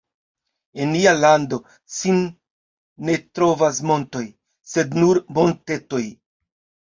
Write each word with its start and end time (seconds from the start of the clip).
En 0.83 0.87
nia 0.93 1.11
lando 1.17 1.59
sin 1.97 2.17
ne 3.09 3.17
trovas 3.39 3.81
montoj, 3.91 4.23
sed 4.71 4.97
nur 5.03 5.19
montetoj. 5.39 6.03